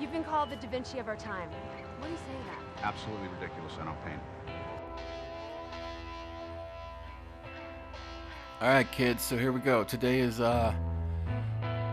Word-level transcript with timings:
You've 0.00 0.12
been 0.12 0.24
called 0.24 0.50
the 0.50 0.56
Da 0.56 0.68
Vinci 0.68 0.98
of 0.98 1.08
our 1.08 1.16
time. 1.16 1.48
What 1.98 2.06
do 2.06 2.12
you 2.12 2.18
say 2.18 2.32
to 2.38 2.80
that? 2.80 2.86
Absolutely 2.86 3.28
ridiculous, 3.28 3.72
I 3.80 3.84
don't 3.84 4.04
paint. 4.04 4.20
All 8.60 8.68
right, 8.68 8.90
kids. 8.90 9.22
So 9.22 9.36
here 9.36 9.52
we 9.52 9.60
go. 9.60 9.84
Today 9.84 10.20
is 10.20 10.40
uh, 10.40 10.72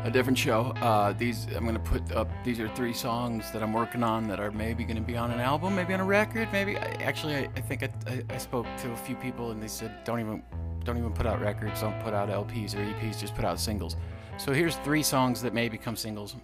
a 0.04 0.12
different 0.12 0.38
show. 0.38 0.74
Uh, 0.82 1.14
these 1.14 1.48
I'm 1.56 1.66
gonna 1.66 1.80
put 1.80 2.12
up. 2.12 2.30
These 2.44 2.60
are 2.60 2.70
three 2.70 2.94
songs 2.94 3.52
that 3.52 3.64
I'm 3.64 3.74
working 3.74 4.04
on 4.04 4.28
that 4.28 4.40
are 4.40 4.52
maybe 4.52 4.84
gonna 4.84 5.02
be 5.02 5.18
on 5.18 5.32
an 5.32 5.40
album, 5.40 5.76
maybe 5.76 5.94
on 5.94 6.00
a 6.00 6.06
record, 6.06 6.48
maybe. 6.52 6.78
I, 6.78 6.86
actually, 7.02 7.36
I, 7.36 7.50
I 7.56 7.62
think 7.62 7.84
I, 7.84 7.90
I, 8.08 8.24
I 8.30 8.38
spoke 8.38 8.68
to 8.84 8.92
a 8.92 8.98
few 8.98 9.16
people 9.16 9.52
and 9.52 9.62
they 9.62 9.68
said 9.68 10.04
don't 10.04 10.20
even 10.20 10.44
don't 10.84 10.98
even 10.98 11.12
put 11.12 11.26
out 11.26 11.42
records, 11.42 11.82
don't 11.82 12.00
put 12.02 12.14
out 12.14 12.30
LPs 12.30 12.76
or 12.76 12.80
EPs, 12.80 13.20
just 13.20 13.36
put 13.36 13.46
out 13.46 13.60
singles. 13.60 13.98
So 14.38 14.54
here's 14.54 14.78
three 14.78 15.04
songs 15.04 15.42
that 15.42 15.54
may 15.54 15.70
become 15.70 15.96
singles 15.96 16.36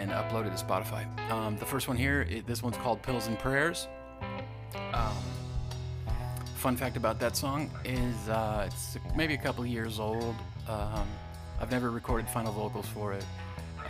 and 0.00 0.10
uploaded 0.10 0.56
to 0.56 0.64
Spotify. 0.64 1.04
Um, 1.30 1.56
the 1.58 1.66
first 1.66 1.86
one 1.88 1.96
here, 1.96 2.22
it, 2.30 2.46
this 2.46 2.62
one's 2.62 2.76
called 2.78 3.02
Pills 3.02 3.26
and 3.26 3.38
Prayers. 3.38 3.86
Um, 4.92 5.16
fun 6.56 6.76
fact 6.76 6.96
about 6.96 7.18
that 7.20 7.36
song 7.36 7.70
is 7.84 8.28
uh, 8.28 8.64
it's 8.66 8.96
maybe 9.14 9.34
a 9.34 9.38
couple 9.38 9.64
years 9.66 9.98
old. 10.00 10.34
Um, 10.68 11.06
I've 11.60 11.70
never 11.70 11.90
recorded 11.90 12.28
final 12.28 12.52
vocals 12.52 12.86
for 12.86 13.12
it. 13.12 13.24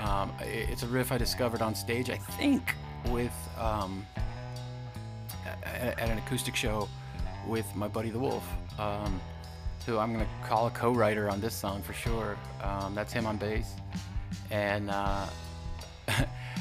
Um, 0.00 0.32
it- 0.40 0.68
It's 0.70 0.82
a 0.82 0.86
riff 0.86 1.12
I 1.12 1.18
discovered 1.18 1.62
on 1.62 1.74
stage, 1.74 2.10
I 2.10 2.16
think, 2.16 2.74
with 3.08 3.32
um, 3.58 4.04
at, 5.64 5.98
at 5.98 6.08
an 6.10 6.18
acoustic 6.18 6.56
show 6.56 6.88
with 7.46 7.66
my 7.76 7.88
buddy 7.88 8.10
the 8.10 8.18
Wolf, 8.18 8.46
um, 8.78 9.20
who 9.86 9.98
I'm 9.98 10.12
gonna 10.12 10.26
call 10.46 10.66
a 10.66 10.70
co-writer 10.70 11.28
on 11.30 11.40
this 11.40 11.54
song 11.54 11.82
for 11.82 11.92
sure. 11.92 12.36
That's 12.94 13.12
him 13.12 13.26
on 13.26 13.36
bass, 13.36 13.74
and 14.50 14.90
uh, 14.90 15.26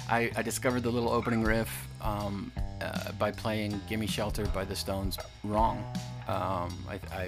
I, 0.09 0.31
I 0.35 0.41
discovered 0.41 0.81
the 0.81 0.89
little 0.89 1.09
opening 1.09 1.43
riff 1.43 1.87
um, 2.01 2.51
uh, 2.81 3.11
by 3.13 3.31
playing 3.31 3.79
"Gimme 3.87 4.07
Shelter" 4.07 4.45
by 4.47 4.65
the 4.65 4.75
Stones 4.75 5.17
wrong. 5.43 5.83
Um, 6.27 6.75
I, 6.89 6.99
I 7.11 7.27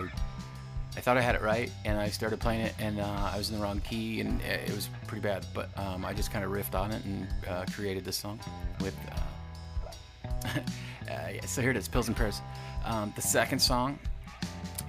I 0.98 1.00
thought 1.00 1.16
I 1.16 1.22
had 1.22 1.36
it 1.36 1.42
right, 1.42 1.72
and 1.86 1.98
I 1.98 2.10
started 2.10 2.40
playing 2.40 2.62
it, 2.62 2.74
and 2.80 3.00
uh, 3.00 3.30
I 3.34 3.38
was 3.38 3.50
in 3.50 3.58
the 3.58 3.62
wrong 3.64 3.80
key, 3.82 4.20
and 4.20 4.42
it 4.42 4.74
was 4.76 4.90
pretty 5.08 5.22
bad. 5.22 5.46
But 5.54 5.70
um, 5.78 6.04
I 6.04 6.14
just 6.14 6.34
kind 6.34 6.44
of 6.44 6.52
riffed 6.52 6.76
on 6.76 6.92
it 6.92 7.06
and 7.06 7.28
uh, 7.48 7.66
created 7.74 8.04
this 8.04 8.18
song 8.18 8.40
with. 8.82 8.96
Uh, 9.10 10.48
uh, 10.58 10.60
yeah, 11.08 11.46
so 11.46 11.62
here 11.62 11.72
it 11.72 11.78
is, 11.78 11.88
Pills 11.88 12.08
and 12.08 12.18
Prayers. 12.18 12.42
Um, 12.84 13.14
the 13.16 13.22
second 13.22 13.60
song 13.60 14.00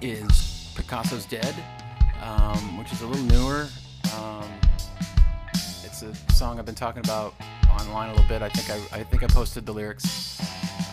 is 0.01 0.73
Picasso's 0.75 1.25
Dead, 1.25 1.55
um, 2.21 2.77
which 2.77 2.91
is 2.91 3.01
a 3.01 3.07
little 3.07 3.25
newer. 3.25 3.67
Um, 4.17 4.49
it's 5.83 6.01
a 6.01 6.13
song 6.33 6.59
I've 6.59 6.65
been 6.65 6.75
talking 6.75 7.03
about 7.05 7.33
online 7.73 8.09
a 8.09 8.13
little 8.13 8.27
bit. 8.27 8.41
I 8.41 8.49
think 8.49 8.69
I, 8.69 8.99
I 8.99 9.03
think 9.03 9.23
I 9.23 9.27
posted 9.27 9.65
the 9.65 9.73
lyrics, 9.73 10.41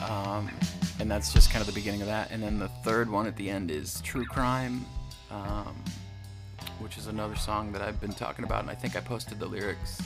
um, 0.09 0.51
and 0.99 1.11
that's 1.11 1.33
just 1.33 1.51
kind 1.51 1.61
of 1.61 1.67
the 1.67 1.73
beginning 1.73 2.03
of 2.03 2.09
that. 2.09 2.31
And 2.31 2.43
then 2.43 2.59
the 2.59 2.69
third 2.85 3.11
one 3.11 3.27
at 3.27 3.37
the 3.37 3.49
end 3.49 3.71
is 3.71 4.01
True 4.01 4.25
Crime, 4.25 4.85
um, 5.31 5.77
which 6.79 6.99
is 6.99 7.07
another 7.07 7.37
song 7.37 7.73
that 7.73 7.83
I've 7.83 8.01
been 8.01 8.13
talking 8.13 8.45
about, 8.45 8.63
and 8.63 8.71
I 8.71 8.75
think 8.75 8.97
I 8.97 9.01
posted 9.01 9.39
the 9.39 9.47
lyrics 9.47 10.01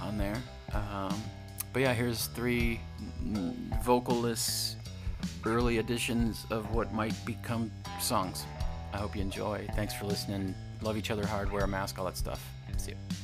on 0.00 0.18
there. 0.18 0.36
Um, 0.72 1.20
but 1.72 1.82
yeah, 1.82 1.92
here's 1.92 2.26
three 2.28 2.80
vocalless 3.82 4.76
early 5.44 5.78
editions 5.78 6.46
of 6.50 6.72
what 6.74 6.92
might 6.92 7.14
become 7.24 7.70
songs. 8.00 8.44
I 8.92 8.98
hope 8.98 9.16
you 9.16 9.22
enjoy. 9.22 9.66
Thanks 9.74 9.92
for 9.94 10.04
listening. 10.06 10.54
Love 10.82 10.96
each 10.96 11.10
other 11.10 11.26
hard. 11.26 11.50
Wear 11.50 11.64
a 11.64 11.68
mask. 11.68 11.98
All 11.98 12.04
that 12.04 12.16
stuff. 12.16 12.46
See. 12.76 12.92
You 12.92 13.23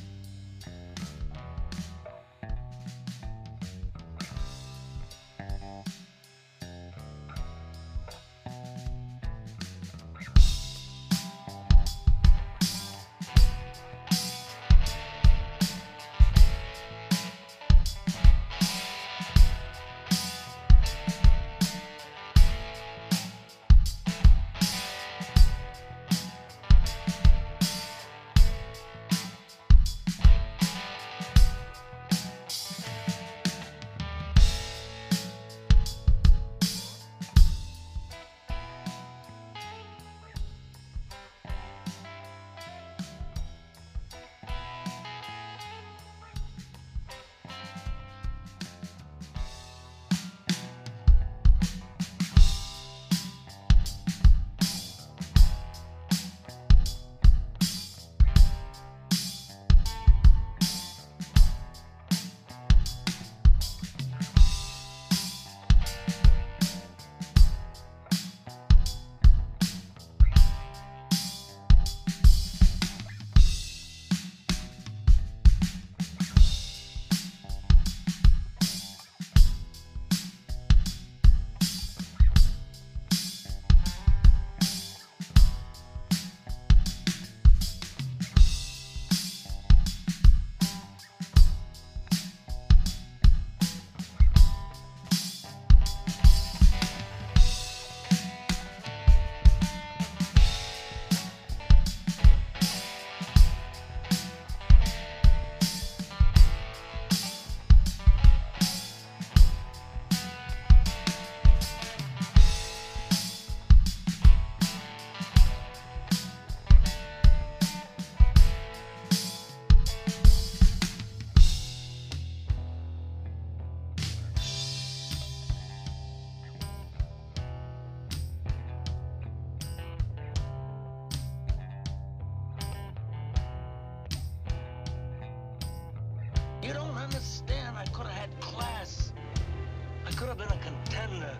could 140.20 140.28
have 140.28 140.36
been 140.36 140.48
a 140.48 140.62
contender. 140.62 141.34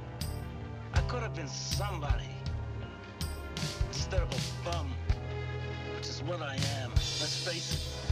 I 0.95 1.01
could 1.03 1.21
have 1.21 1.35
been 1.35 1.49
somebody. 1.49 2.31
Instead 3.89 4.23
of 4.23 4.31
a 4.33 4.71
bum, 4.71 4.91
which 5.95 6.09
is 6.09 6.23
what 6.23 6.41
I 6.41 6.55
am. 6.55 6.89
Let's 6.89 7.47
face 7.47 7.75
it. 7.75 8.10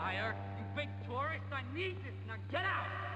Liar. 0.00 0.34
You 0.58 0.64
big 0.74 0.88
tourist. 1.06 1.44
I 1.52 1.62
need 1.76 1.96
this. 2.04 2.16
Now 2.26 2.36
get 2.50 2.64
out. 2.64 3.09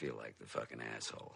Feel 0.00 0.16
like 0.16 0.38
the 0.38 0.46
fucking 0.46 0.80
asshole. 0.96 1.34